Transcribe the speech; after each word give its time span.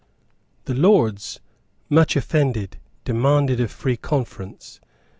The 0.65 0.73
Lords, 0.73 1.39
much 1.87 2.15
offended, 2.15 2.79
demanded 3.05 3.59
a 3.59 3.67
free 3.67 3.97
conference. 3.97 4.81